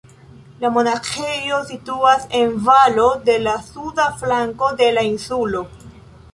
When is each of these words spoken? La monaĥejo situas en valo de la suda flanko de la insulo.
La 0.63 0.69
monaĥejo 0.77 1.59
situas 1.73 2.25
en 2.41 2.57
valo 2.71 3.07
de 3.29 3.37
la 3.45 3.55
suda 3.69 4.09
flanko 4.25 4.75
de 4.83 4.93
la 4.99 5.09
insulo. 5.15 5.67